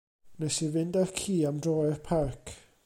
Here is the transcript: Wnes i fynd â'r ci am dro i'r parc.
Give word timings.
Wnes 0.43 0.57
i 0.67 0.69
fynd 0.75 0.97
â'r 1.03 1.13
ci 1.21 1.37
am 1.51 1.61
dro 1.67 1.77
i'r 1.91 2.03
parc. 2.09 2.59